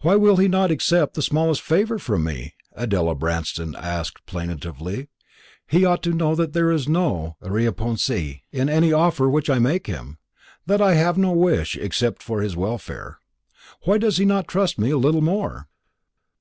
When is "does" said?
13.98-14.16